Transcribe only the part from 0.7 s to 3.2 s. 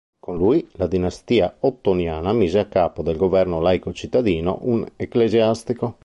la dinastia ottoniana mise a capo del